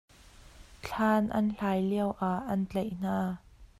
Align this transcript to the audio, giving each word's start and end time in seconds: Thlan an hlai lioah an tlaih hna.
Thlan 0.83 1.27
an 1.37 1.47
hlai 1.57 1.77
lioah 1.89 2.35
an 2.51 2.61
tlaih 2.71 2.93
hna. 3.01 3.19